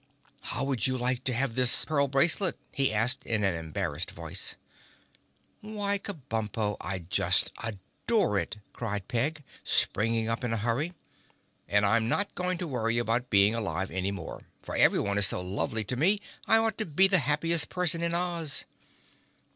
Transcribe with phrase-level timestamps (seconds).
[0.41, 4.55] "How would you like to have this pearl bracelet?" he asked in an embarrassed voice.
[5.59, 10.93] "Why, Kabumpo, I'd just adore it!" cried Peg, springing up in a hurry.
[11.69, 15.39] "And I'm not going to worry about being alive any more, for everyone is so
[15.39, 18.65] lovely to me I ought to be the happiest person in Oz."